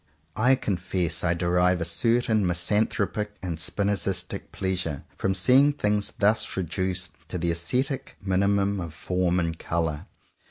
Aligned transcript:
I 0.35 0.55
confess 0.55 1.23
I 1.23 1.35
derive 1.35 1.79
a 1.79 1.85
certain 1.85 2.43
misanthropic 2.43 3.35
and 3.43 3.59
Spi 3.59 3.83
nozistic 3.83 4.51
pleasure 4.51 5.03
from 5.15 5.35
seeing 5.35 5.73
things 5.73 6.11
thus 6.17 6.57
reduced 6.57 7.11
to 7.27 7.37
the 7.37 7.51
ascetic 7.51 8.17
minimum 8.19 8.79
of 8.79 8.95
form 8.95 9.39
and 9.39 9.59
colour. 9.59 10.07